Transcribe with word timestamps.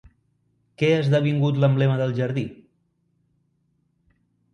Què 0.81 0.87
ha 0.93 1.01
esdevingut 1.01 1.59
l'emblema 1.63 1.97
del 1.99 2.15
jardí? 2.21 2.47